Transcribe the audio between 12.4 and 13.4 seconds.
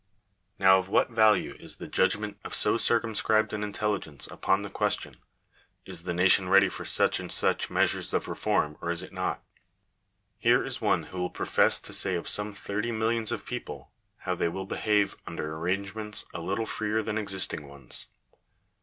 thirty millions